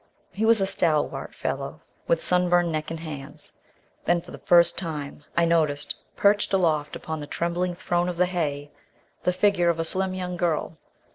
[0.31, 3.51] He was a stalwart fellow, with sunburned neck and hands.
[4.05, 8.71] Then, for the first time, I noticed, perched aloft upon the trembling throne of hay,
[9.21, 10.79] the figure of a slim young girl.